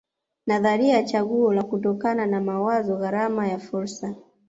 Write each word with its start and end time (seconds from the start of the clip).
Nadharia 0.47 0.93
ya 0.93 1.03
chaguo 1.03 1.53
la 1.53 1.63
kutokana 1.63 2.25
na 2.25 2.41
mawazo 2.41 2.95
gharama 2.97 3.47
ya 3.47 3.59
fursa 3.59 4.15